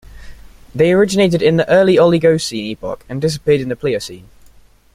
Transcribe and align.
They 0.73 0.93
originated 0.93 1.43
in 1.43 1.57
the 1.57 1.69
early 1.69 1.97
Oligocene 1.97 2.71
epoch 2.71 3.05
and 3.07 3.21
disappeared 3.21 3.61
in 3.61 3.69
the 3.69 3.75
Pliocene. 3.75 4.29